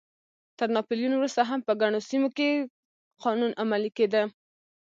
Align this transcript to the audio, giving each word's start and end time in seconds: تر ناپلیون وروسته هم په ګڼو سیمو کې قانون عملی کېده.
تر 0.57 0.67
ناپلیون 0.75 1.13
وروسته 1.15 1.41
هم 1.49 1.59
په 1.67 1.73
ګڼو 1.81 1.99
سیمو 2.09 2.29
کې 2.37 2.49
قانون 3.23 3.51
عملی 3.63 3.91
کېده. 3.97 4.23